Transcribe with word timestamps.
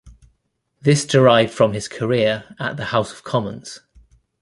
This 0.81 1.05
derived 1.05 1.53
from 1.53 1.73
his 1.73 1.87
career 1.87 2.55
at 2.59 2.75
the 2.75 2.85
House 2.85 3.11
of 3.11 3.23
Commons. 3.23 3.81